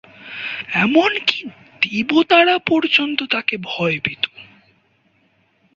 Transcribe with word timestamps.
এমনকি 0.73 1.39
দেবতারা 1.81 2.55
পর্যন্ত 2.59 3.19
তাকে 3.31 3.55
ভয় 3.63 3.97
পেত। 4.03 4.23